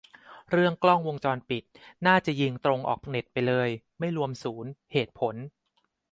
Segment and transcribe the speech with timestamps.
[0.51, 1.63] เรื่องกล้องวงจรปิด
[2.07, 3.69] น่าจะยิงตรงออกเน็ตไปเลย
[3.99, 5.35] ไม่รวมศูนย์ เหตุผล